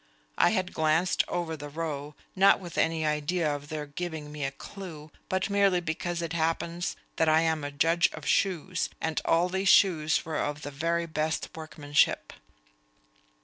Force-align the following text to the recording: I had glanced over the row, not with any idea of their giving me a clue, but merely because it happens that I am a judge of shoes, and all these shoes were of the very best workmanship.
I 0.39 0.49
had 0.49 0.73
glanced 0.73 1.23
over 1.27 1.55
the 1.55 1.69
row, 1.69 2.15
not 2.35 2.59
with 2.59 2.75
any 2.75 3.05
idea 3.05 3.55
of 3.55 3.69
their 3.69 3.85
giving 3.85 4.31
me 4.31 4.43
a 4.43 4.49
clue, 4.49 5.11
but 5.29 5.47
merely 5.47 5.79
because 5.79 6.23
it 6.23 6.33
happens 6.33 6.95
that 7.17 7.29
I 7.29 7.41
am 7.41 7.63
a 7.63 7.69
judge 7.69 8.09
of 8.11 8.25
shoes, 8.25 8.89
and 8.99 9.21
all 9.25 9.47
these 9.47 9.69
shoes 9.69 10.25
were 10.25 10.39
of 10.39 10.63
the 10.63 10.71
very 10.71 11.05
best 11.05 11.49
workmanship. 11.53 12.33